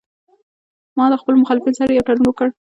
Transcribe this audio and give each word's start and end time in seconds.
ما 0.97 1.05
له 1.11 1.17
خپلو 1.21 1.41
مخالفینو 1.43 1.79
سره 1.79 1.91
یو 1.91 2.05
تړون 2.07 2.21
وکړ 2.27 2.47